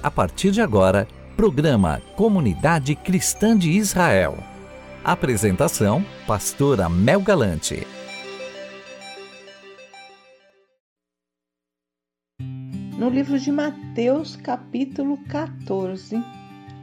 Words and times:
A 0.00 0.12
partir 0.12 0.52
de 0.52 0.60
agora, 0.60 1.08
programa 1.36 2.00
Comunidade 2.14 2.94
Cristã 2.94 3.58
de 3.58 3.72
Israel. 3.72 4.38
Apresentação: 5.02 6.04
Pastora 6.24 6.88
Mel 6.88 7.20
Galante. 7.20 7.84
No 12.96 13.10
livro 13.10 13.40
de 13.40 13.50
Mateus, 13.50 14.36
capítulo 14.36 15.18
14, 15.28 16.22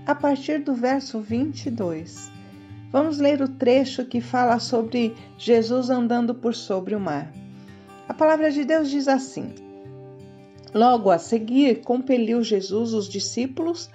a 0.06 0.14
partir 0.14 0.60
do 0.60 0.74
verso 0.74 1.22
22. 1.22 2.30
Vamos 2.92 3.18
ler 3.18 3.42
o 3.42 3.48
trecho 3.48 4.04
que 4.04 4.20
fala 4.20 4.60
sobre 4.60 5.16
Jesus 5.38 5.90
andando 5.90 6.36
por 6.36 6.54
sobre 6.54 6.94
o 6.94 7.00
mar. 7.00 7.32
A 8.10 8.14
palavra 8.14 8.52
de 8.52 8.66
Deus 8.66 8.90
diz 8.90 9.08
assim: 9.08 9.65
Logo 10.76 11.10
a 11.10 11.18
seguir, 11.18 11.80
compeliu 11.86 12.44
Jesus 12.44 12.94
os 12.94 13.08
discípulos 13.08 13.90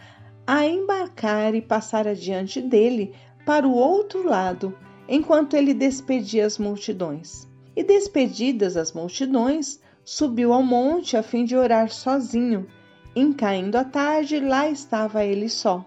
a 0.47 0.65
embarcar 0.65 1.55
e 1.55 1.61
passar 1.61 2.09
adiante 2.09 2.63
dele 2.63 3.15
para 3.45 3.69
o 3.69 3.75
outro 3.75 4.27
lado, 4.27 4.75
enquanto 5.07 5.59
ele 5.59 5.75
despedia 5.75 6.47
as 6.47 6.57
multidões. 6.57 7.47
E 7.77 7.85
despedidas 7.85 8.79
as 8.79 8.95
multidões, 8.95 9.79
subiu 10.03 10.55
ao 10.55 10.63
monte 10.63 11.19
a 11.19 11.23
fim 11.23 11.45
de 11.45 11.55
orar 11.55 11.91
sozinho. 11.91 12.67
Em 13.15 13.31
caindo 13.31 13.77
a 13.77 13.85
tarde, 13.85 14.41
lá 14.41 14.67
estava 14.71 15.23
ele 15.23 15.51
só. 15.51 15.85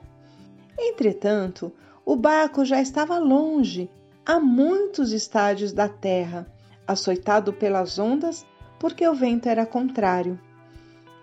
Entretanto, 0.78 1.74
o 2.06 2.16
barco 2.16 2.64
já 2.64 2.80
estava 2.80 3.18
longe, 3.18 3.90
a 4.24 4.40
muitos 4.40 5.12
estádios 5.12 5.74
da 5.74 5.90
terra, 5.90 6.46
açoitado 6.86 7.52
pelas 7.52 7.98
ondas, 7.98 8.46
porque 8.78 9.08
o 9.08 9.16
vento 9.16 9.50
era 9.50 9.66
contrário. 9.66 10.40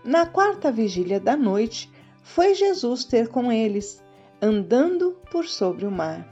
Na 0.04 0.24
quarta 0.24 0.72
vigília 0.72 1.20
da 1.20 1.36
noite, 1.36 1.90
foi 2.22 2.54
Jesus 2.54 3.04
ter 3.04 3.28
com 3.28 3.52
eles, 3.52 4.02
andando 4.40 5.16
por 5.30 5.44
sobre 5.44 5.84
o 5.84 5.90
mar. 5.90 6.26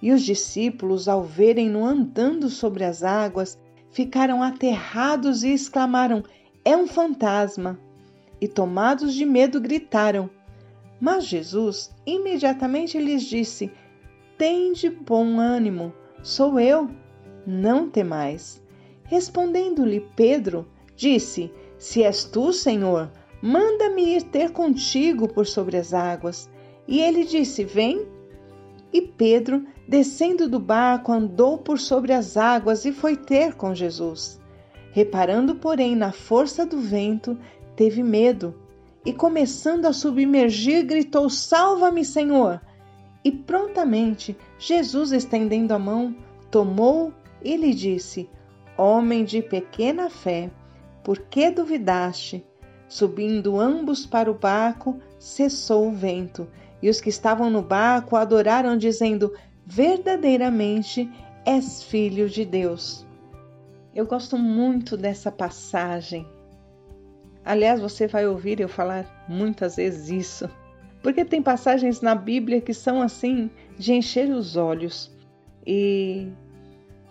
E 0.00 0.12
os 0.12 0.22
discípulos, 0.22 1.08
ao 1.08 1.22
verem-no 1.22 1.84
andando 1.84 2.48
sobre 2.48 2.84
as 2.84 3.02
águas, 3.02 3.58
ficaram 3.90 4.42
aterrados 4.42 5.42
e 5.42 5.52
exclamaram: 5.52 6.22
É 6.64 6.76
um 6.76 6.86
fantasma! 6.86 7.78
E 8.40 8.48
tomados 8.48 9.12
de 9.14 9.26
medo, 9.26 9.60
gritaram. 9.60 10.30
Mas 11.00 11.26
Jesus 11.26 11.94
imediatamente 12.06 12.98
lhes 12.98 13.24
disse: 13.24 13.70
Tende 14.38 14.88
bom 14.88 15.38
ânimo, 15.38 15.92
sou 16.22 16.58
eu, 16.60 16.88
não 17.46 17.90
temais. 17.90 18.62
Respondendo-lhe 19.04 20.00
Pedro, 20.14 20.68
disse: 20.94 21.52
Se 21.80 22.02
és 22.02 22.24
tu, 22.24 22.52
Senhor, 22.52 23.10
manda-me 23.40 24.14
ir 24.14 24.24
ter 24.24 24.52
contigo 24.52 25.26
por 25.26 25.46
sobre 25.46 25.78
as 25.78 25.94
águas. 25.94 26.46
E 26.86 27.00
ele 27.00 27.24
disse: 27.24 27.64
Vem. 27.64 28.06
E 28.92 29.00
Pedro, 29.00 29.64
descendo 29.88 30.46
do 30.46 30.60
barco, 30.60 31.10
andou 31.10 31.56
por 31.56 31.78
sobre 31.78 32.12
as 32.12 32.36
águas 32.36 32.84
e 32.84 32.92
foi 32.92 33.16
ter 33.16 33.54
com 33.54 33.74
Jesus. 33.74 34.38
Reparando, 34.92 35.54
porém, 35.54 35.96
na 35.96 36.12
força 36.12 36.66
do 36.66 36.78
vento, 36.78 37.38
teve 37.74 38.02
medo 38.02 38.54
e, 39.02 39.10
começando 39.14 39.86
a 39.86 39.92
submergir, 39.94 40.84
gritou: 40.84 41.30
Salva-me, 41.30 42.04
Senhor! 42.04 42.60
E 43.24 43.32
prontamente 43.32 44.36
Jesus, 44.58 45.12
estendendo 45.12 45.72
a 45.72 45.78
mão, 45.78 46.14
tomou 46.50 47.10
e 47.42 47.56
lhe 47.56 47.72
disse: 47.72 48.28
Homem 48.76 49.24
de 49.24 49.40
pequena 49.40 50.10
fé, 50.10 50.50
por 51.02 51.18
que 51.18 51.50
duvidaste? 51.50 52.44
Subindo 52.88 53.58
ambos 53.58 54.04
para 54.04 54.30
o 54.30 54.34
barco, 54.34 55.00
cessou 55.18 55.88
o 55.88 55.92
vento, 55.92 56.48
e 56.82 56.90
os 56.90 57.00
que 57.00 57.08
estavam 57.08 57.48
no 57.48 57.62
barco 57.62 58.16
adoraram, 58.16 58.76
dizendo: 58.76 59.32
Verdadeiramente 59.64 61.10
és 61.46 61.82
filho 61.82 62.28
de 62.28 62.44
Deus. 62.44 63.06
Eu 63.94 64.06
gosto 64.06 64.36
muito 64.36 64.96
dessa 64.96 65.30
passagem. 65.30 66.26
Aliás, 67.44 67.80
você 67.80 68.06
vai 68.06 68.26
ouvir 68.26 68.60
eu 68.60 68.68
falar 68.68 69.24
muitas 69.28 69.76
vezes 69.76 70.08
isso 70.08 70.50
porque 71.02 71.24
tem 71.24 71.42
passagens 71.42 72.00
na 72.00 72.14
Bíblia 72.14 72.60
que 72.60 72.74
são 72.74 73.00
assim 73.00 73.50
de 73.78 73.92
encher 73.92 74.30
os 74.30 74.56
olhos. 74.56 75.10
E 75.66 76.28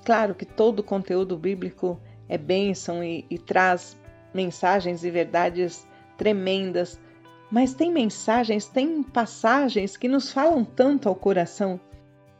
claro 0.05 0.35
que 0.35 0.45
todo 0.45 0.79
o 0.79 0.83
conteúdo 0.83 1.37
bíblico 1.37 1.99
é 2.29 2.37
bênção 2.37 3.03
e, 3.03 3.25
e 3.29 3.37
traz 3.37 3.97
mensagens 4.33 5.03
e 5.03 5.09
verdades 5.09 5.85
tremendas, 6.17 6.99
mas 7.51 7.73
tem 7.73 7.91
mensagens, 7.91 8.67
tem 8.67 9.01
passagens 9.01 9.97
que 9.97 10.07
nos 10.07 10.31
falam 10.31 10.63
tanto 10.63 11.09
ao 11.09 11.15
coração. 11.15 11.79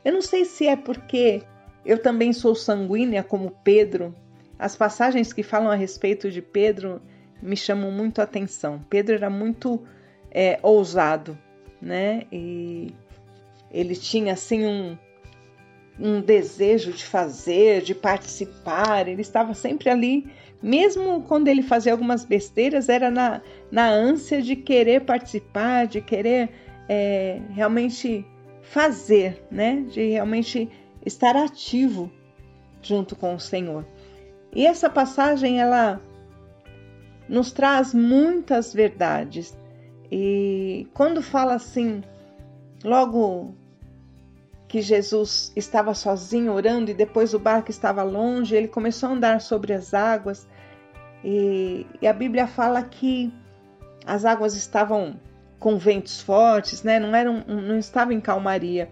Eu 0.05 0.13
não 0.13 0.21
sei 0.21 0.45
se 0.45 0.67
é 0.67 0.75
porque 0.75 1.41
eu 1.83 2.01
também 2.01 2.31
sou 2.31 2.53
sanguínea 2.53 3.23
como 3.23 3.51
Pedro. 3.63 4.13
As 4.57 4.75
passagens 4.75 5.33
que 5.33 5.41
falam 5.41 5.71
a 5.71 5.75
respeito 5.75 6.29
de 6.29 6.41
Pedro 6.41 7.01
me 7.41 7.57
chamam 7.57 7.91
muito 7.91 8.19
a 8.19 8.25
atenção. 8.25 8.83
Pedro 8.89 9.15
era 9.15 9.29
muito 9.29 9.81
é, 10.29 10.59
ousado, 10.61 11.37
né? 11.81 12.23
E 12.31 12.93
ele 13.71 13.95
tinha 13.95 14.33
assim 14.33 14.65
um, 14.65 14.97
um 15.99 16.21
desejo 16.21 16.91
de 16.93 17.03
fazer, 17.03 17.81
de 17.81 17.93
participar, 17.93 19.07
ele 19.07 19.21
estava 19.21 19.53
sempre 19.53 19.89
ali, 19.89 20.31
mesmo 20.61 21.23
quando 21.23 21.47
ele 21.47 21.61
fazia 21.61 21.91
algumas 21.91 22.23
besteiras, 22.23 22.89
era 22.89 23.11
na, 23.11 23.41
na 23.71 23.89
ânsia 23.89 24.41
de 24.41 24.55
querer 24.55 25.01
participar, 25.01 25.87
de 25.87 26.01
querer 26.01 26.49
é, 26.87 27.41
realmente 27.51 28.25
fazer, 28.61 29.43
né? 29.49 29.85
De 29.89 30.09
realmente 30.09 30.69
estar 31.05 31.35
ativo 31.35 32.11
junto 32.81 33.15
com 33.15 33.35
o 33.35 33.39
Senhor. 33.39 33.85
E 34.53 34.65
essa 34.65 34.89
passagem 34.89 35.59
ela 35.61 36.01
nos 37.27 37.51
traz 37.51 37.93
muitas 37.93 38.73
verdades 38.73 39.57
e 40.11 40.87
quando 40.93 41.21
fala 41.21 41.53
assim, 41.53 42.01
logo 42.83 43.53
que 44.69 44.81
Jesus 44.83 45.51
estava 45.55 45.95
sozinho 45.95 46.53
orando 46.53 46.91
e 46.91 46.93
depois 46.93 47.33
o 47.33 47.39
barco 47.39 47.71
estava 47.71 48.03
longe, 48.03 48.55
ele 48.55 48.67
começou 48.67 49.09
a 49.09 49.13
andar 49.13 49.41
sobre 49.41 49.73
as 49.73 49.95
águas 49.95 50.47
e, 51.23 51.87
e 51.99 52.07
a 52.07 52.13
Bíblia 52.13 52.45
fala 52.45 52.83
que 52.83 53.33
as 54.05 54.25
águas 54.25 54.55
estavam 54.55 55.19
com 55.57 55.75
ventos 55.79 56.21
fortes, 56.21 56.83
né? 56.83 56.99
não, 56.99 57.15
eram, 57.15 57.43
não 57.47 57.79
estava 57.79 58.13
em 58.13 58.21
calmaria. 58.21 58.91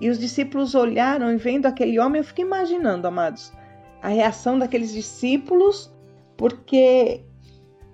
E 0.00 0.08
os 0.08 0.18
discípulos 0.18 0.74
olharam 0.74 1.30
e 1.30 1.36
vendo 1.36 1.66
aquele 1.66 1.98
homem, 1.98 2.20
eu 2.20 2.24
fico 2.24 2.40
imaginando, 2.40 3.06
amados, 3.06 3.52
a 4.00 4.08
reação 4.08 4.58
daqueles 4.58 4.92
discípulos, 4.92 5.92
porque 6.38 7.22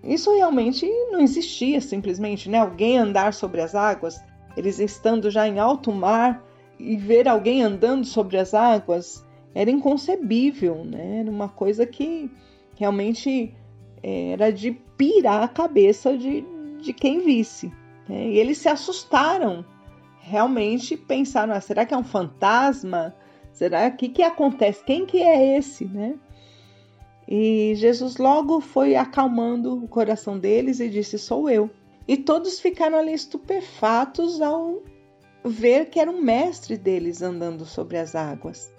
isso 0.04 0.34
realmente 0.34 0.88
não 1.10 1.20
existia 1.20 1.80
simplesmente, 1.80 2.48
né? 2.48 2.58
Alguém 2.58 2.96
andar 2.96 3.34
sobre 3.34 3.60
as 3.60 3.74
águas, 3.74 4.24
eles 4.56 4.78
estando 4.78 5.30
já 5.30 5.46
em 5.46 5.58
alto 5.58 5.92
mar 5.92 6.47
e 6.78 6.96
ver 6.96 7.28
alguém 7.28 7.62
andando 7.62 8.04
sobre 8.04 8.36
as 8.38 8.54
águas 8.54 9.24
era 9.54 9.70
inconcebível, 9.70 10.84
né? 10.84 11.20
Era 11.20 11.30
uma 11.30 11.48
coisa 11.48 11.86
que 11.86 12.30
realmente 12.76 13.54
é, 14.02 14.30
era 14.30 14.52
de 14.52 14.72
pirar 14.96 15.42
a 15.42 15.48
cabeça 15.48 16.16
de, 16.16 16.44
de 16.80 16.92
quem 16.92 17.20
visse. 17.20 17.72
Né? 18.08 18.28
E 18.28 18.38
eles 18.38 18.58
se 18.58 18.68
assustaram, 18.68 19.64
realmente 20.20 20.96
pensaram: 20.96 21.54
ah, 21.54 21.60
será 21.60 21.84
que 21.84 21.94
é 21.94 21.96
um 21.96 22.04
fantasma? 22.04 23.14
Será 23.52 23.90
que 23.90 24.08
que 24.08 24.22
acontece? 24.22 24.84
Quem 24.84 25.04
que 25.04 25.20
é 25.20 25.58
esse, 25.58 25.84
né? 25.84 26.14
E 27.26 27.74
Jesus 27.76 28.16
logo 28.16 28.60
foi 28.60 28.94
acalmando 28.94 29.84
o 29.84 29.88
coração 29.88 30.38
deles 30.38 30.80
e 30.80 30.88
disse: 30.88 31.18
Sou 31.18 31.50
eu. 31.50 31.68
E 32.06 32.16
todos 32.16 32.58
ficaram 32.58 32.96
ali 32.96 33.12
estupefatos 33.12 34.40
ao 34.40 34.82
ver 35.44 35.86
que 35.86 36.00
era 36.00 36.10
um 36.10 36.20
mestre 36.20 36.76
deles 36.76 37.22
andando 37.22 37.64
sobre 37.64 37.98
as 37.98 38.14
águas. 38.14 38.72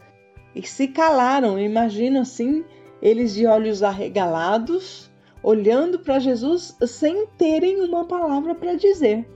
E 0.56 0.66
se 0.66 0.88
calaram, 0.88 1.60
imagino 1.60 2.20
assim, 2.20 2.64
eles 3.02 3.34
de 3.34 3.46
olhos 3.46 3.84
arregalados, 3.84 5.10
olhando 5.42 6.00
para 6.00 6.20
Jesus 6.20 6.76
sem 6.86 7.28
terem 7.38 7.82
uma 7.82 8.06
palavra 8.06 8.56
para 8.56 8.76
dizer. 8.76 9.28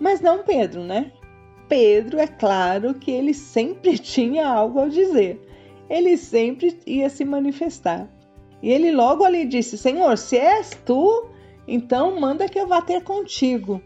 Mas 0.00 0.20
não 0.20 0.42
Pedro, 0.42 0.82
né? 0.82 1.12
Pedro, 1.68 2.18
é 2.18 2.26
claro 2.26 2.94
que 2.94 3.10
ele 3.10 3.32
sempre 3.32 3.96
tinha 3.98 4.48
algo 4.48 4.80
a 4.80 4.88
dizer. 4.88 5.40
Ele 5.88 6.16
sempre 6.16 6.78
ia 6.86 7.08
se 7.08 7.24
manifestar. 7.24 8.08
E 8.62 8.70
ele 8.70 8.90
logo 8.90 9.24
ali 9.24 9.44
disse: 9.44 9.76
Senhor, 9.76 10.16
se 10.16 10.38
és 10.38 10.70
tu, 10.84 11.28
então 11.68 12.18
manda 12.18 12.48
que 12.48 12.58
eu 12.58 12.66
vá 12.66 12.80
ter 12.80 13.02
contigo. 13.02 13.80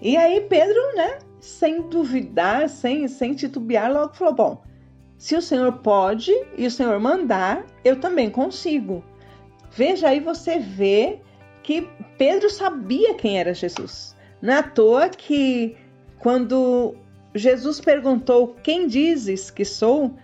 E 0.00 0.16
aí 0.16 0.42
Pedro, 0.42 0.80
né, 0.94 1.18
sem 1.40 1.82
duvidar, 1.82 2.68
sem, 2.68 3.08
sem 3.08 3.34
titubear, 3.34 3.92
logo 3.92 4.14
falou: 4.14 4.34
Bom, 4.34 4.62
se 5.16 5.34
o 5.34 5.42
Senhor 5.42 5.72
pode 5.78 6.32
e 6.56 6.66
o 6.66 6.70
Senhor 6.70 6.98
mandar, 7.00 7.66
eu 7.84 7.98
também 7.98 8.30
consigo. 8.30 9.02
Veja 9.70 10.08
aí, 10.08 10.20
você 10.20 10.58
vê 10.58 11.20
que 11.62 11.88
Pedro 12.18 12.50
sabia 12.50 13.14
quem 13.14 13.38
era 13.38 13.54
Jesus. 13.54 14.16
Não 14.42 14.54
é 14.54 14.58
à 14.58 14.62
toa 14.62 15.08
que 15.08 15.76
quando 16.18 16.94
Jesus 17.34 17.80
perguntou: 17.80 18.56
Quem 18.62 18.86
dizes 18.86 19.50
que 19.50 19.64
sou? 19.64 20.14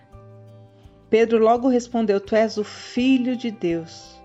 Pedro 1.09 1.37
logo 1.39 1.67
respondeu: 1.67 2.19
Tu 2.19 2.35
és 2.35 2.57
o 2.57 2.63
Filho 2.63 3.35
de 3.35 3.51
Deus. 3.51 4.19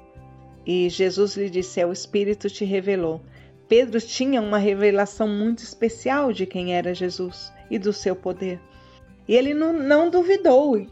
E 0.66 0.88
Jesus 0.88 1.36
lhe 1.36 1.48
disse: 1.48 1.80
É 1.80 1.86
o 1.86 1.92
Espírito 1.92 2.48
te 2.48 2.64
revelou. 2.64 3.20
Pedro 3.72 3.98
tinha 4.02 4.38
uma 4.38 4.58
revelação 4.58 5.26
muito 5.26 5.60
especial 5.60 6.30
de 6.30 6.44
quem 6.44 6.74
era 6.74 6.92
Jesus 6.92 7.50
e 7.70 7.78
do 7.78 7.90
seu 7.90 8.14
poder. 8.14 8.60
E 9.26 9.34
ele 9.34 9.54
não, 9.54 9.72
não 9.72 10.10
duvidou. 10.10 10.86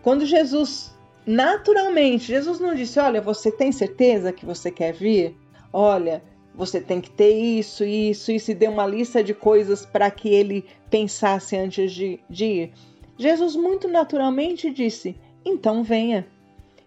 Quando 0.00 0.24
Jesus, 0.24 0.96
naturalmente, 1.26 2.24
Jesus 2.24 2.58
não 2.58 2.74
disse: 2.74 2.98
Olha, 2.98 3.20
você 3.20 3.52
tem 3.52 3.70
certeza 3.70 4.32
que 4.32 4.46
você 4.46 4.70
quer 4.70 4.94
vir? 4.94 5.36
Olha, 5.70 6.24
você 6.54 6.80
tem 6.80 7.02
que 7.02 7.10
ter 7.10 7.34
isso, 7.34 7.84
isso, 7.84 8.32
isso, 8.32 8.50
e 8.50 8.54
deu 8.54 8.70
uma 8.70 8.86
lista 8.86 9.22
de 9.22 9.34
coisas 9.34 9.84
para 9.84 10.10
que 10.10 10.30
ele 10.30 10.64
pensasse 10.88 11.54
antes 11.54 11.92
de, 11.92 12.18
de 12.30 12.44
ir. 12.46 12.72
Jesus, 13.18 13.54
muito 13.54 13.86
naturalmente, 13.86 14.70
disse: 14.70 15.14
Então 15.44 15.84
venha. 15.84 16.26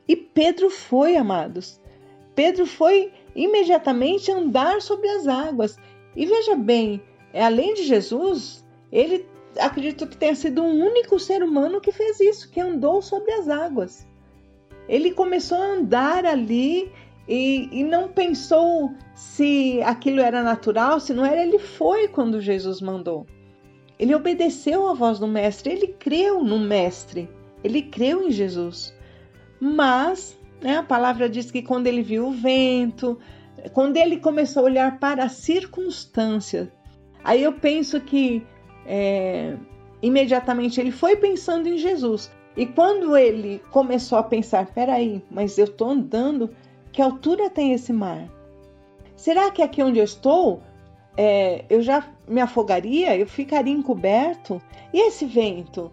E 0.07 0.15
Pedro 0.15 0.71
foi, 0.71 1.15
amados. 1.15 1.79
Pedro 2.33 2.65
foi 2.65 3.11
imediatamente 3.35 4.31
andar 4.31 4.81
sobre 4.81 5.07
as 5.09 5.27
águas. 5.27 5.77
E 6.15 6.25
veja 6.25 6.55
bem, 6.55 7.01
além 7.33 7.73
de 7.73 7.83
Jesus, 7.83 8.63
ele 8.91 9.25
acredito 9.59 10.07
que 10.07 10.17
tenha 10.17 10.35
sido 10.35 10.61
um 10.61 10.85
único 10.85 11.19
ser 11.19 11.43
humano 11.43 11.81
que 11.81 11.91
fez 11.91 12.19
isso, 12.19 12.49
que 12.49 12.59
andou 12.59 13.01
sobre 13.01 13.31
as 13.33 13.47
águas. 13.47 14.07
Ele 14.87 15.11
começou 15.11 15.57
a 15.57 15.73
andar 15.73 16.25
ali 16.25 16.91
e, 17.27 17.69
e, 17.71 17.83
não 17.83 18.09
pensou 18.09 18.93
se 19.15 19.81
aquilo 19.83 20.19
era 20.19 20.43
natural, 20.43 20.99
se 20.99 21.13
não 21.13 21.25
era, 21.25 21.41
ele 21.41 21.59
foi 21.59 22.07
quando 22.07 22.41
Jesus 22.41 22.81
mandou. 22.81 23.25
Ele 23.97 24.13
obedeceu 24.13 24.87
à 24.89 24.93
voz 24.93 25.19
do 25.19 25.27
Mestre, 25.27 25.71
ele 25.71 25.87
creu 25.87 26.43
no 26.43 26.59
Mestre, 26.59 27.29
ele 27.63 27.83
creu 27.83 28.27
em 28.27 28.31
Jesus. 28.31 28.93
Mas 29.59 30.37
né, 30.63 30.77
a 30.77 30.83
palavra 30.83 31.29
diz 31.29 31.51
que 31.51 31.61
quando 31.61 31.87
ele 31.87 32.01
viu 32.01 32.27
o 32.27 32.31
vento, 32.31 33.19
quando 33.73 33.97
ele 33.97 34.17
começou 34.17 34.63
a 34.63 34.65
olhar 34.65 34.99
para 34.99 35.25
as 35.25 35.33
circunstâncias, 35.33 36.69
aí 37.23 37.43
eu 37.43 37.53
penso 37.53 37.99
que 37.99 38.41
é, 38.85 39.55
imediatamente 40.01 40.79
ele 40.79 40.91
foi 40.91 41.17
pensando 41.17 41.67
em 41.67 41.77
Jesus. 41.77 42.31
E 42.55 42.65
quando 42.65 43.17
ele 43.17 43.61
começou 43.71 44.17
a 44.17 44.23
pensar, 44.23 44.67
peraí, 44.67 45.21
mas 45.29 45.57
eu 45.57 45.65
estou 45.65 45.89
andando 45.89 46.49
que 46.91 47.01
altura 47.01 47.49
tem 47.49 47.73
esse 47.73 47.91
mar? 47.91 48.29
Será 49.15 49.51
que 49.51 49.61
aqui 49.61 49.81
onde 49.81 49.99
eu 49.99 50.03
estou 50.03 50.61
é, 51.17 51.65
eu 51.69 51.81
já 51.81 52.07
me 52.27 52.39
afogaria? 52.39 53.17
Eu 53.17 53.27
ficaria 53.27 53.73
encoberto? 53.73 54.61
E 54.93 55.07
esse 55.07 55.25
vento? 55.25 55.91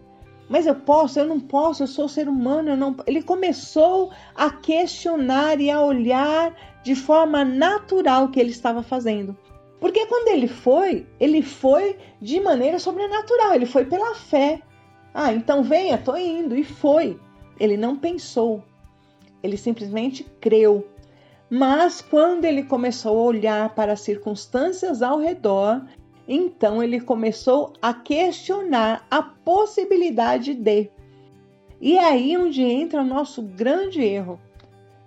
Mas 0.50 0.66
eu 0.66 0.74
posso, 0.74 1.20
eu 1.20 1.24
não 1.24 1.38
posso, 1.38 1.84
eu 1.84 1.86
sou 1.86 2.08
ser 2.08 2.28
humano, 2.28 2.70
eu 2.70 2.76
não. 2.76 2.96
Ele 3.06 3.22
começou 3.22 4.10
a 4.34 4.50
questionar 4.50 5.60
e 5.60 5.70
a 5.70 5.80
olhar 5.80 6.56
de 6.82 6.96
forma 6.96 7.44
natural 7.44 8.24
o 8.24 8.30
que 8.32 8.40
ele 8.40 8.50
estava 8.50 8.82
fazendo. 8.82 9.38
Porque 9.78 10.04
quando 10.06 10.26
ele 10.26 10.48
foi, 10.48 11.06
ele 11.20 11.40
foi 11.40 11.96
de 12.20 12.40
maneira 12.40 12.80
sobrenatural, 12.80 13.54
ele 13.54 13.64
foi 13.64 13.84
pela 13.84 14.12
fé. 14.16 14.60
Ah, 15.14 15.32
então 15.32 15.62
venha, 15.62 15.96
tô 15.96 16.16
indo. 16.16 16.56
E 16.56 16.64
foi. 16.64 17.16
Ele 17.60 17.76
não 17.76 17.94
pensou, 17.94 18.64
ele 19.44 19.56
simplesmente 19.56 20.24
creu. 20.40 20.84
Mas 21.48 22.00
quando 22.00 22.44
ele 22.44 22.64
começou 22.64 23.16
a 23.16 23.22
olhar 23.22 23.74
para 23.76 23.92
as 23.92 24.00
circunstâncias 24.00 25.00
ao 25.00 25.20
redor, 25.20 25.80
então 26.26 26.82
ele 26.82 27.00
começou 27.00 27.72
a 27.80 27.92
questionar 27.92 29.06
a 29.10 29.22
possibilidade 29.22 30.54
de. 30.54 30.90
E 31.80 31.96
é 31.96 32.04
aí 32.04 32.36
onde 32.36 32.62
entra 32.62 33.00
o 33.00 33.06
nosso 33.06 33.42
grande 33.42 34.02
erro. 34.02 34.38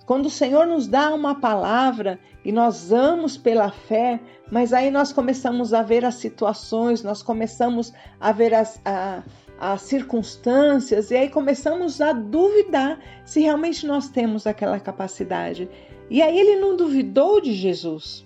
Quando 0.06 0.26
o 0.26 0.32
Senhor 0.32 0.68
nos 0.68 0.88
dá 0.88 1.14
uma 1.14 1.36
palavra 1.36 2.20
e 2.44 2.52
nós 2.52 2.90
vamos 2.90 3.38
pela 3.38 3.72
fé, 3.72 4.20
mas 4.52 4.74
aí 4.74 4.92
nós 4.92 5.14
começamos 5.14 5.74
a 5.74 5.82
ver 5.82 6.04
as 6.04 6.16
situações, 6.16 7.02
nós 7.04 7.24
começamos 7.24 7.94
a 8.20 8.32
ver 8.32 8.54
as, 8.54 8.82
a, 8.84 9.24
as 9.58 9.82
circunstâncias 9.84 11.10
e 11.10 11.16
aí 11.16 11.30
começamos 11.30 12.02
a 12.02 12.12
duvidar 12.12 13.00
se 13.24 13.42
realmente 13.42 13.88
nós 13.88 14.10
temos 14.10 14.46
aquela 14.46 14.80
capacidade. 14.80 15.70
E 16.10 16.22
aí 16.22 16.38
ele 16.38 16.58
não 16.58 16.76
duvidou 16.76 17.40
de 17.40 17.54
Jesus. 17.54 18.26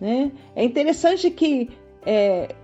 Né? 0.00 0.32
É 0.56 0.64
interessante 0.64 1.30
que 1.30 1.68
é, 2.04 2.54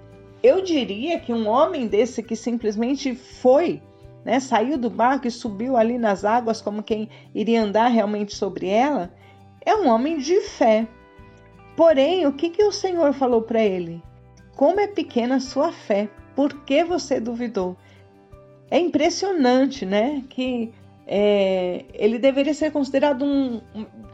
eu 0.42 0.62
diria 0.62 1.18
que 1.18 1.32
um 1.32 1.48
homem 1.48 1.86
desse 1.86 2.22
que 2.22 2.36
simplesmente 2.36 3.14
foi, 3.14 3.82
né, 4.24 4.40
saiu 4.40 4.78
do 4.78 4.90
barco 4.90 5.26
e 5.26 5.30
subiu 5.30 5.76
ali 5.76 5.98
nas 5.98 6.24
águas 6.24 6.60
como 6.60 6.82
quem 6.82 7.08
iria 7.34 7.62
andar 7.62 7.88
realmente 7.88 8.34
sobre 8.34 8.68
ela, 8.68 9.12
é 9.64 9.74
um 9.74 9.88
homem 9.88 10.18
de 10.18 10.40
fé. 10.42 10.86
Porém, 11.76 12.26
o 12.26 12.32
que, 12.32 12.50
que 12.50 12.62
o 12.62 12.72
Senhor 12.72 13.12
falou 13.12 13.42
para 13.42 13.62
ele? 13.62 14.02
Como 14.54 14.80
é 14.80 14.86
pequena 14.86 15.36
a 15.36 15.40
sua 15.40 15.72
fé. 15.72 16.08
Por 16.34 16.64
que 16.64 16.84
você 16.84 17.20
duvidou? 17.20 17.76
É 18.70 18.78
impressionante, 18.78 19.84
né? 19.84 20.22
Que 20.28 20.72
é, 21.06 21.84
ele 21.92 22.18
deveria 22.18 22.54
ser 22.54 22.72
considerado 22.72 23.24
um, 23.24 23.60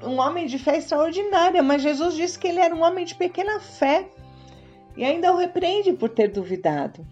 um 0.02 0.18
homem 0.18 0.46
de 0.46 0.58
fé 0.58 0.76
extraordinária, 0.76 1.62
mas 1.62 1.82
Jesus 1.82 2.14
disse 2.14 2.38
que 2.38 2.48
ele 2.48 2.60
era 2.60 2.74
um 2.74 2.82
homem 2.82 3.04
de 3.04 3.14
pequena 3.14 3.60
fé 3.60 4.08
e 4.96 5.04
ainda 5.04 5.32
o 5.32 5.36
repreende 5.36 5.92
por 5.92 6.08
ter 6.08 6.28
duvidado. 6.28 7.06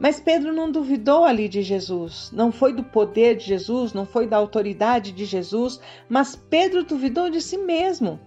Mas 0.00 0.20
Pedro 0.20 0.52
não 0.52 0.70
duvidou 0.70 1.24
ali 1.24 1.48
de 1.48 1.62
Jesus, 1.62 2.30
não 2.32 2.52
foi 2.52 2.72
do 2.72 2.84
poder 2.84 3.36
de 3.36 3.44
Jesus, 3.46 3.92
não 3.92 4.06
foi 4.06 4.28
da 4.28 4.36
autoridade 4.36 5.10
de 5.10 5.24
Jesus, 5.24 5.80
mas 6.08 6.36
Pedro 6.36 6.84
duvidou 6.84 7.28
de 7.28 7.40
si 7.40 7.58
mesmo. 7.58 8.20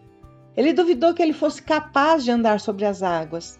Ele 0.55 0.73
duvidou 0.73 1.13
que 1.13 1.23
ele 1.23 1.31
fosse 1.31 1.61
capaz 1.61 2.25
de 2.25 2.31
andar 2.31 2.59
sobre 2.59 2.85
as 2.85 3.01
águas. 3.01 3.57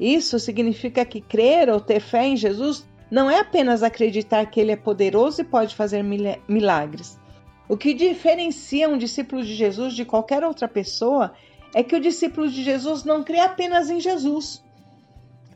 Isso 0.00 0.38
significa 0.38 1.04
que 1.04 1.20
crer 1.20 1.68
ou 1.68 1.78
ter 1.78 2.00
fé 2.00 2.26
em 2.26 2.36
Jesus 2.36 2.86
não 3.10 3.30
é 3.30 3.40
apenas 3.40 3.82
acreditar 3.82 4.46
que 4.46 4.58
ele 4.58 4.72
é 4.72 4.76
poderoso 4.76 5.42
e 5.42 5.44
pode 5.44 5.74
fazer 5.74 6.02
milagres. 6.48 7.20
O 7.68 7.76
que 7.76 7.92
diferencia 7.92 8.88
um 8.88 8.96
discípulo 8.96 9.42
de 9.42 9.54
Jesus 9.54 9.94
de 9.94 10.06
qualquer 10.06 10.42
outra 10.42 10.66
pessoa 10.66 11.32
é 11.74 11.82
que 11.82 11.96
o 11.96 12.00
discípulo 12.00 12.48
de 12.48 12.62
Jesus 12.62 13.04
não 13.04 13.22
crê 13.22 13.40
apenas 13.40 13.90
em 13.90 14.00
Jesus 14.00 14.62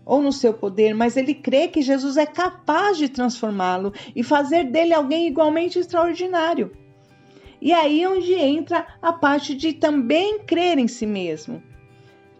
ou 0.04 0.22
no 0.22 0.32
seu 0.32 0.54
poder, 0.54 0.94
mas 0.94 1.16
ele 1.16 1.34
crê 1.34 1.68
que 1.68 1.82
Jesus 1.82 2.16
é 2.16 2.26
capaz 2.26 2.96
de 2.96 3.08
transformá-lo 3.08 3.92
e 4.14 4.22
fazer 4.22 4.64
dele 4.64 4.94
alguém 4.94 5.26
igualmente 5.26 5.78
extraordinário. 5.78 6.70
E 7.60 7.72
aí 7.72 8.02
é 8.02 8.08
onde 8.08 8.34
entra 8.34 8.86
a 9.02 9.12
parte 9.12 9.54
de 9.54 9.72
também 9.72 10.40
crer 10.40 10.78
em 10.78 10.86
si 10.86 11.06
mesmo 11.06 11.62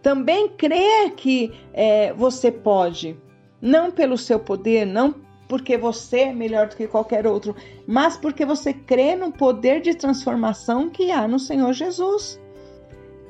também 0.07 0.47
crer 0.47 1.15
que 1.17 1.51
é, 1.73 2.13
você 2.13 2.49
pode, 2.49 3.17
não 3.61 3.91
pelo 3.91 4.17
seu 4.17 4.39
poder, 4.39 4.85
não 4.85 5.13
porque 5.49 5.77
você 5.77 6.19
é 6.19 6.33
melhor 6.33 6.67
do 6.67 6.77
que 6.77 6.87
qualquer 6.87 7.27
outro, 7.27 7.53
mas 7.85 8.15
porque 8.15 8.45
você 8.45 8.73
crê 8.73 9.17
no 9.17 9.33
poder 9.33 9.81
de 9.81 9.93
transformação 9.93 10.89
que 10.89 11.11
há 11.11 11.27
no 11.27 11.37
Senhor 11.37 11.73
Jesus. 11.73 12.39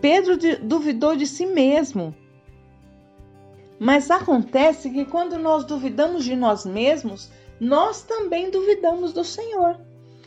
Pedro 0.02 0.38
duvidou 0.62 1.16
de 1.16 1.26
si 1.26 1.46
mesmo. 1.46 2.16
Mas 3.80 4.10
acontece 4.10 4.90
que 4.90 5.06
quando 5.06 5.38
nós 5.38 5.64
duvidamos 5.64 6.24
de 6.24 6.36
nós 6.36 6.66
mesmos, 6.66 7.32
nós 7.60 8.02
também 8.02 8.50
duvidamos 8.50 9.14
do 9.14 9.24
Senhor. 9.24 9.80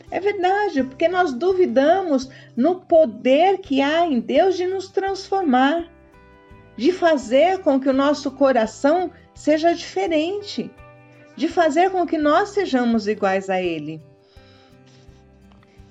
É 0.09 0.19
verdade, 0.19 0.83
porque 0.83 1.07
nós 1.07 1.33
duvidamos 1.33 2.29
no 2.55 2.81
poder 2.81 3.59
que 3.59 3.81
há 3.81 4.05
em 4.05 4.19
Deus 4.19 4.57
de 4.57 4.67
nos 4.67 4.89
transformar 4.89 5.89
de 6.81 6.91
fazer 6.91 7.59
com 7.59 7.79
que 7.79 7.89
o 7.89 7.93
nosso 7.93 8.31
coração 8.31 9.11
seja 9.35 9.73
diferente, 9.73 10.71
de 11.35 11.47
fazer 11.47 11.91
com 11.91 12.05
que 12.05 12.17
nós 12.17 12.49
sejamos 12.49 13.07
iguais 13.07 13.49
a 13.49 13.61
Ele. 13.61 14.01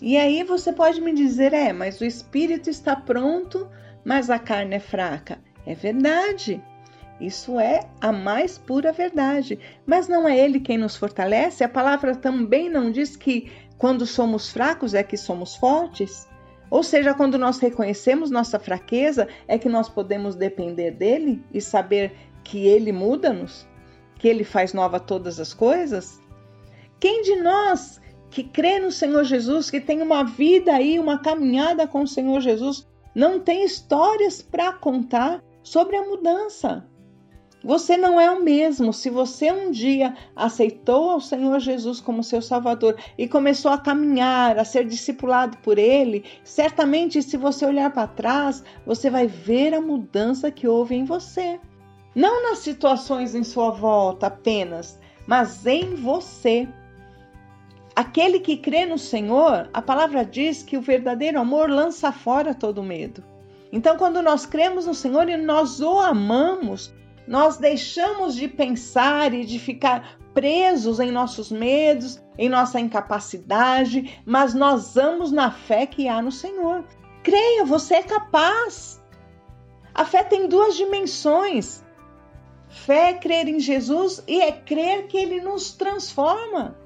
E 0.01 0.17
aí 0.17 0.43
você 0.45 0.73
pode 0.73 1.01
me 1.01 1.13
dizer, 1.13 1.53
é, 1.53 1.73
mas 1.73 2.01
o 2.01 2.05
espírito 2.05 2.71
está 2.71 2.97
pronto, 2.97 3.69
mas 4.05 4.31
a 4.31 4.39
carne 4.39 4.77
é 4.77 4.81
fraca. 4.81 5.39
É 5.67 5.75
verdade. 5.75 6.63
Isso 7.21 7.61
é 7.61 7.87
a 8.01 8.11
mais 8.11 8.57
pura 8.57 8.93
verdade. 8.93 9.59
Mas 9.85 10.09
não 10.09 10.27
é 10.27 10.39
Ele 10.39 10.59
quem 10.59 10.79
nos 10.79 10.97
fortalece? 10.97 11.63
A 11.63 11.69
palavra 11.69 12.17
também 12.17 12.71
não 12.71 12.91
diz 12.91 13.15
que 13.15 13.53
quando 13.77 14.07
somos 14.07 14.51
fracos 14.51 14.95
é 14.95 15.03
que 15.03 15.19
somos 15.19 15.55
fortes? 15.55 16.27
Ou 16.71 16.83
seja, 16.83 17.13
quando 17.13 17.37
nós 17.37 17.59
reconhecemos 17.59 18.31
nossa 18.31 18.59
fraqueza, 18.59 19.29
é 19.47 19.59
que 19.59 19.69
nós 19.69 19.89
podemos 19.89 20.35
depender 20.35 20.93
dele 20.93 21.45
e 21.53 21.61
saber 21.61 22.13
que 22.43 22.67
ele 22.67 22.93
muda-nos, 22.93 23.67
que 24.17 24.29
ele 24.29 24.45
faz 24.45 24.73
nova 24.73 24.99
todas 24.99 25.39
as 25.39 25.53
coisas? 25.53 26.23
Quem 26.99 27.23
de 27.23 27.37
nós 27.37 28.01
que 28.31 28.45
crê 28.45 28.79
no 28.79 28.93
Senhor 28.93 29.25
Jesus, 29.25 29.71
que 29.71 29.81
tem 29.81 30.01
uma 30.01 30.23
vida 30.23 30.73
aí, 30.73 30.99
uma 30.99 31.19
caminhada 31.19 31.87
com 31.87 32.03
o 32.03 32.09
Senhor 32.09 32.41
Jesus, 32.41 32.87
não 33.15 33.41
tem 33.41 33.65
histórias 33.65 34.41
para 34.41 34.73
contar 34.73 35.43
sobre 35.63 35.97
a 35.97 36.03
mudança. 36.03 36.87
Você 37.63 37.97
não 37.97 38.19
é 38.19 38.31
o 38.31 38.43
mesmo. 38.43 38.93
Se 38.93 39.11
você 39.11 39.53
um 39.53 39.71
dia 39.71 40.15
aceitou 40.35 41.11
ao 41.11 41.21
Senhor 41.21 41.59
Jesus 41.61 42.01
como 42.01 42.25
seu 42.25 42.41
Salvador 42.41 42.97
e 43.19 43.29
começou 43.29 43.71
a 43.71 43.79
caminhar, 43.79 44.59
a 44.59 44.65
ser 44.65 44.87
discipulado 44.87 45.59
por 45.59 45.79
Ele, 45.79 46.25
certamente, 46.43 47.23
se 47.23 47.37
você 47.37 47.67
olhar 47.67 47.93
para 47.93 48.07
trás, 48.07 48.65
você 48.87 49.11
vai 49.11 49.27
ver 49.27 49.75
a 49.75 49.81
mudança 49.81 50.51
que 50.51 50.67
houve 50.67 50.95
em 50.95 51.05
você. 51.05 51.61
Não 52.15 52.43
nas 52.45 52.61
situações 52.61 53.35
em 53.35 53.45
sua 53.45 53.71
volta 53.71 54.29
apenas, 54.29 54.99
mas 55.27 55.67
em 55.67 55.95
você. 55.95 56.67
Aquele 58.01 58.41
que 58.41 58.57
crê 58.57 58.87
no 58.87 58.97
Senhor, 58.97 59.69
a 59.75 59.83
palavra 59.83 60.25
diz 60.25 60.63
que 60.63 60.75
o 60.75 60.81
verdadeiro 60.81 61.39
amor 61.39 61.69
lança 61.69 62.11
fora 62.11 62.55
todo 62.55 62.83
medo. 62.83 63.23
Então, 63.71 63.99
quando 63.99 64.23
nós 64.23 64.47
cremos 64.47 64.87
no 64.87 64.95
Senhor 64.95 65.29
e 65.29 65.37
nós 65.37 65.83
o 65.83 65.99
amamos, 65.99 66.95
nós 67.29 67.59
deixamos 67.59 68.35
de 68.35 68.49
pensar 68.49 69.35
e 69.35 69.45
de 69.45 69.59
ficar 69.59 70.17
presos 70.33 70.99
em 70.99 71.11
nossos 71.11 71.53
medos, 71.53 72.19
em 72.39 72.49
nossa 72.49 72.81
incapacidade, 72.81 74.19
mas 74.25 74.55
nós 74.55 74.95
vamos 74.95 75.31
na 75.31 75.51
fé 75.51 75.85
que 75.85 76.09
há 76.09 76.23
no 76.23 76.33
Senhor. 76.33 76.83
Creia, 77.23 77.67
você 77.67 77.97
é 77.97 78.03
capaz. 78.03 78.99
A 79.93 80.07
fé 80.07 80.25
tem 80.25 80.49
duas 80.49 80.75
dimensões. 80.75 81.85
Fé 82.67 83.11
é 83.11 83.13
crer 83.13 83.47
em 83.47 83.61
Jesus 83.61 84.25
e 84.27 84.41
é 84.41 84.53
crer 84.53 85.07
que 85.07 85.19
ele 85.19 85.43
nos 85.43 85.75
transforma. 85.75 86.81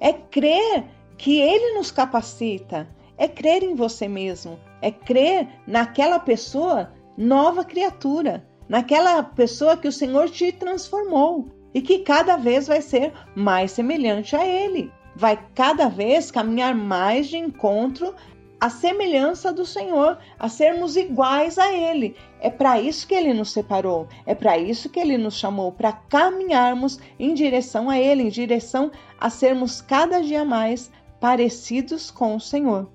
É 0.00 0.12
crer 0.12 0.84
que 1.16 1.38
ele 1.38 1.74
nos 1.74 1.90
capacita. 1.90 2.88
É 3.16 3.28
crer 3.28 3.62
em 3.62 3.74
você 3.74 4.08
mesmo. 4.08 4.58
É 4.80 4.90
crer 4.90 5.46
naquela 5.66 6.18
pessoa 6.18 6.92
nova 7.16 7.64
criatura 7.64 8.48
naquela 8.70 9.20
pessoa 9.24 9.76
que 9.76 9.88
o 9.88 9.92
Senhor 9.92 10.30
te 10.30 10.52
transformou 10.52 11.48
e 11.74 11.82
que 11.82 11.98
cada 11.98 12.36
vez 12.36 12.68
vai 12.68 12.80
ser 12.80 13.12
mais 13.34 13.72
semelhante 13.72 14.36
a 14.36 14.46
Ele. 14.46 14.92
Vai 15.16 15.36
cada 15.56 15.88
vez 15.88 16.30
caminhar 16.30 16.72
mais 16.72 17.26
de 17.26 17.36
encontro 17.36 18.14
à 18.60 18.68
semelhança 18.68 19.52
do 19.52 19.64
Senhor, 19.64 20.18
a 20.38 20.48
sermos 20.48 20.96
iguais 20.96 21.58
a 21.58 21.72
Ele. 21.72 22.14
É 22.40 22.50
para 22.50 22.80
isso 22.80 23.06
que 23.06 23.14
Ele 23.14 23.32
nos 23.32 23.52
separou, 23.52 24.06
é 24.26 24.34
para 24.34 24.58
isso 24.58 24.90
que 24.90 25.00
Ele 25.00 25.16
nos 25.16 25.36
chamou, 25.36 25.72
para 25.72 25.92
caminharmos 25.92 26.98
em 27.18 27.32
direção 27.32 27.88
a 27.88 27.98
Ele, 27.98 28.24
em 28.24 28.28
direção 28.28 28.90
a 29.18 29.30
sermos 29.30 29.80
cada 29.80 30.20
dia 30.20 30.44
mais 30.44 30.90
parecidos 31.18 32.10
com 32.10 32.36
o 32.36 32.40
Senhor. 32.40 32.88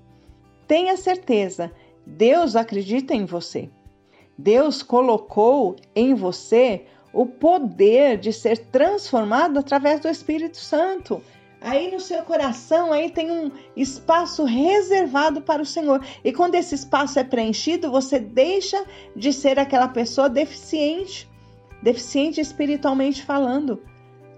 Tenha 0.68 0.96
certeza, 0.96 1.72
Deus 2.06 2.54
acredita 2.54 3.14
em 3.14 3.24
você. 3.24 3.68
Deus 4.38 4.82
colocou 4.82 5.76
em 5.94 6.14
você 6.14 6.84
o 7.12 7.24
poder 7.24 8.18
de 8.18 8.32
ser 8.32 8.58
transformado 8.58 9.58
através 9.58 10.00
do 10.00 10.08
Espírito 10.08 10.58
Santo. 10.58 11.22
Aí 11.66 11.90
no 11.90 11.98
seu 11.98 12.22
coração 12.22 12.92
aí 12.92 13.10
tem 13.10 13.28
um 13.28 13.50
espaço 13.74 14.44
reservado 14.44 15.42
para 15.42 15.60
o 15.60 15.66
Senhor. 15.66 16.00
E 16.22 16.32
quando 16.32 16.54
esse 16.54 16.76
espaço 16.76 17.18
é 17.18 17.24
preenchido, 17.24 17.90
você 17.90 18.20
deixa 18.20 18.84
de 19.16 19.32
ser 19.32 19.58
aquela 19.58 19.88
pessoa 19.88 20.28
deficiente, 20.28 21.28
deficiente 21.82 22.40
espiritualmente 22.40 23.24
falando. 23.24 23.82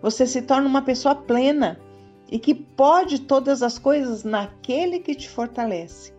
Você 0.01 0.27
se 0.27 0.41
torna 0.41 0.67
uma 0.67 0.81
pessoa 0.81 1.15
plena 1.15 1.79
e 2.33 2.39
que 2.39 2.55
pode 2.55 3.19
todas 3.19 3.63
as 3.63 3.79
coisas 3.79 4.25
naquele 4.25 4.99
que 4.99 5.15
te 5.15 5.29
fortalece. 5.29 6.15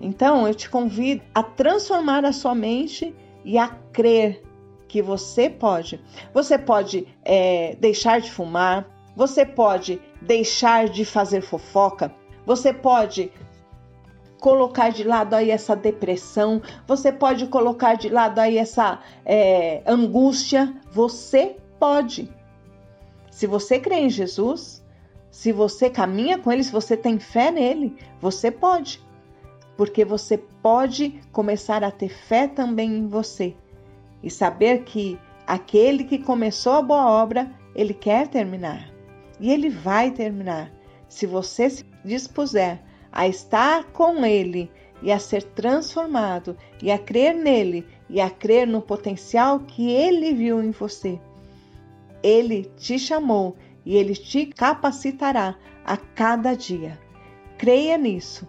Então, 0.00 0.44
eu 0.44 0.56
te 0.56 0.68
convido 0.68 1.22
a 1.32 1.44
transformar 1.44 2.24
a 2.24 2.32
sua 2.32 2.54
mente 2.56 3.14
e 3.44 3.56
a 3.56 3.68
crer 3.92 4.42
que 4.88 5.00
você 5.00 5.48
pode. 5.48 6.00
Você 6.34 6.58
pode 6.58 7.06
é, 7.24 7.76
deixar 7.76 8.20
de 8.20 8.28
fumar, 8.28 8.98
você 9.16 9.44
pode 9.44 10.00
deixar 10.20 10.88
de 10.88 11.04
fazer 11.04 11.40
fofoca, 11.40 12.14
você 12.46 12.72
pode 12.72 13.32
colocar 14.40 14.90
de 14.90 15.04
lado 15.04 15.34
aí 15.34 15.50
essa 15.50 15.76
depressão, 15.76 16.62
você 16.86 17.12
pode 17.12 17.46
colocar 17.46 17.94
de 17.94 18.08
lado 18.08 18.38
aí 18.38 18.56
essa 18.56 19.00
é, 19.24 19.82
angústia. 19.86 20.74
Você 20.90 21.56
pode. 21.78 22.30
Se 23.30 23.46
você 23.46 23.78
crê 23.78 23.96
em 23.96 24.10
Jesus, 24.10 24.82
se 25.30 25.52
você 25.52 25.90
caminha 25.90 26.38
com 26.38 26.50
Ele, 26.50 26.64
se 26.64 26.72
você 26.72 26.96
tem 26.96 27.18
fé 27.18 27.50
nele, 27.50 27.96
você 28.20 28.50
pode 28.50 29.02
porque 29.80 30.04
você 30.04 30.36
pode 30.36 31.22
começar 31.32 31.82
a 31.82 31.90
ter 31.90 32.10
fé 32.10 32.46
também 32.46 32.98
em 32.98 33.08
você 33.08 33.56
e 34.22 34.30
saber 34.30 34.82
que 34.82 35.18
aquele 35.46 36.04
que 36.04 36.18
começou 36.18 36.74
a 36.74 36.82
boa 36.82 37.10
obra, 37.10 37.50
ele 37.74 37.94
quer 37.94 38.28
terminar. 38.28 38.90
E 39.40 39.50
ele 39.50 39.68
vai 39.68 40.10
terminar. 40.10 40.70
Se 41.08 41.26
você 41.26 41.68
se 41.68 41.84
dispuser 42.04 42.80
a 43.10 43.26
estar 43.26 43.84
com 43.92 44.24
ele 44.24 44.70
e 45.02 45.10
a 45.10 45.18
ser 45.18 45.42
transformado 45.42 46.56
e 46.82 46.90
a 46.90 46.98
crer 46.98 47.34
nele 47.34 47.86
e 48.08 48.20
a 48.20 48.30
crer 48.30 48.66
no 48.66 48.82
potencial 48.82 49.60
que 49.60 49.90
ele 49.90 50.34
viu 50.34 50.62
em 50.62 50.70
você. 50.70 51.18
Ele 52.22 52.70
te 52.76 52.98
chamou 52.98 53.56
e 53.84 53.96
ele 53.96 54.14
te 54.14 54.46
capacitará 54.46 55.56
a 55.84 55.96
cada 55.96 56.54
dia. 56.54 56.98
Creia 57.56 57.96
nisso 57.96 58.46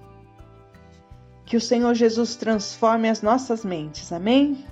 que 1.45 1.57
o 1.57 1.61
Senhor 1.61 1.93
Jesus 1.93 2.35
transforme 2.35 3.09
as 3.09 3.21
nossas 3.21 3.65
mentes. 3.65 4.11
Amém? 4.11 4.65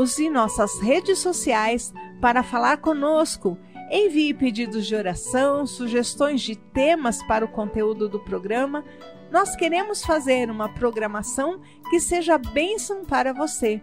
Use 0.00 0.30
nossas 0.30 0.80
redes 0.80 1.18
sociais 1.18 1.92
para 2.22 2.42
falar 2.42 2.78
conosco. 2.78 3.58
Envie 3.90 4.32
pedidos 4.32 4.86
de 4.86 4.94
oração, 4.94 5.66
sugestões 5.66 6.40
de 6.40 6.56
temas 6.56 7.22
para 7.24 7.44
o 7.44 7.48
conteúdo 7.48 8.08
do 8.08 8.18
programa. 8.18 8.82
Nós 9.30 9.54
queremos 9.54 10.02
fazer 10.02 10.50
uma 10.50 10.70
programação 10.70 11.60
que 11.90 12.00
seja 12.00 12.38
bênção 12.38 13.04
para 13.04 13.34
você. 13.34 13.82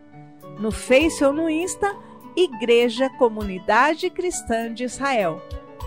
No 0.60 0.72
Face 0.72 1.24
ou 1.24 1.32
no 1.32 1.48
Insta, 1.48 1.96
Igreja 2.36 3.12
Comunidade 3.12 4.10
Cristã 4.10 4.74
de 4.74 4.86
Israel. 4.86 5.40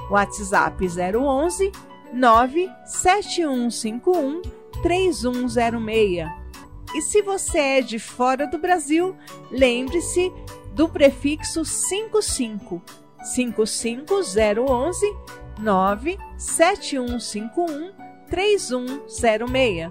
WhatsApp 0.08 0.86
011 0.86 1.72
97151 2.12 4.42
3106. 4.80 6.39
E 6.94 7.02
se 7.02 7.22
você 7.22 7.58
é 7.58 7.80
de 7.80 7.98
fora 7.98 8.46
do 8.46 8.58
Brasil, 8.58 9.16
lembre-se 9.50 10.30
do 10.74 10.88
prefixo 10.88 11.64
55 11.64 12.80
55011 13.34 15.16
97151 15.58 17.92
3106. 18.28 19.90